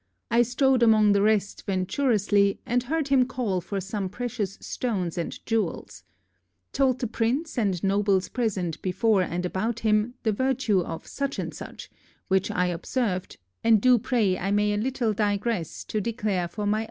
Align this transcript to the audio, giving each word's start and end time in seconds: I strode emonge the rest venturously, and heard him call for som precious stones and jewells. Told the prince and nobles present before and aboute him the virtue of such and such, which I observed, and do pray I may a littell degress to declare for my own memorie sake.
I 0.31 0.41
strode 0.41 0.81
emonge 0.81 1.13
the 1.13 1.21
rest 1.21 1.63
venturously, 1.67 2.59
and 2.65 2.81
heard 2.81 3.09
him 3.09 3.23
call 3.27 3.61
for 3.61 3.79
som 3.79 4.09
precious 4.09 4.57
stones 4.59 5.15
and 5.15 5.31
jewells. 5.45 6.01
Told 6.73 6.97
the 6.97 7.05
prince 7.05 7.55
and 7.55 7.83
nobles 7.83 8.27
present 8.27 8.81
before 8.81 9.21
and 9.21 9.43
aboute 9.45 9.81
him 9.81 10.15
the 10.23 10.31
virtue 10.31 10.79
of 10.79 11.05
such 11.05 11.37
and 11.37 11.53
such, 11.53 11.87
which 12.29 12.49
I 12.49 12.65
observed, 12.65 13.37
and 13.63 13.79
do 13.79 13.99
pray 13.99 14.39
I 14.39 14.49
may 14.49 14.73
a 14.73 14.77
littell 14.77 15.13
degress 15.13 15.83
to 15.85 16.01
declare 16.01 16.47
for 16.47 16.65
my 16.65 16.65
own 16.65 16.71
memorie 16.71 16.79
sake. 16.79 16.79